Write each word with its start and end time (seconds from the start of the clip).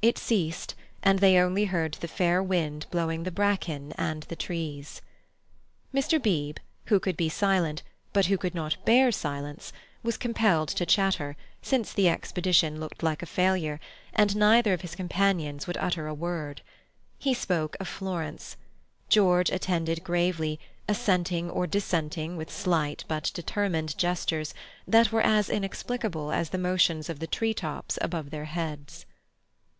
It 0.00 0.16
ceased, 0.18 0.74
and 1.02 1.18
they 1.20 1.38
only 1.38 1.64
heard 1.66 1.94
the 1.94 2.08
fair 2.08 2.40
wind 2.40 2.86
blowing 2.90 3.22
the 3.22 3.32
bracken 3.32 3.92
and 3.96 4.24
the 4.24 4.36
trees. 4.36 5.00
Mr. 5.94 6.20
Beebe, 6.20 6.60
who 6.86 6.98
could 6.98 7.16
be 7.16 7.28
silent, 7.28 7.82
but 8.12 8.26
who 8.26 8.36
could 8.36 8.54
not 8.54 8.84
bear 8.84 9.10
silence, 9.10 9.72
was 10.04 10.16
compelled 10.16 10.68
to 10.70 10.86
chatter, 10.86 11.36
since 11.62 11.92
the 11.92 12.08
expedition 12.08 12.78
looked 12.80 13.02
like 13.02 13.22
a 13.22 13.26
failure, 13.26 13.80
and 14.12 14.36
neither 14.36 14.72
of 14.72 14.80
his 14.82 14.94
companions 14.96 15.66
would 15.66 15.76
utter 15.76 16.06
a 16.08 16.14
word. 16.14 16.62
He 17.18 17.34
spoke 17.34 17.76
of 17.80 17.86
Florence. 17.88 18.56
George 19.08 19.50
attended 19.50 20.04
gravely, 20.04 20.58
assenting 20.88 21.48
or 21.50 21.66
dissenting 21.68 22.36
with 22.36 22.52
slight 22.52 23.04
but 23.08 23.30
determined 23.34 23.98
gestures 23.98 24.54
that 24.86 25.10
were 25.12 25.22
as 25.22 25.48
inexplicable 25.48 26.30
as 26.32 26.50
the 26.50 26.58
motions 26.58 27.08
of 27.08 27.18
the 27.20 27.26
tree 27.28 27.54
tops 27.54 27.98
above 28.00 28.30
their 28.30 28.46
heads. 28.46 29.06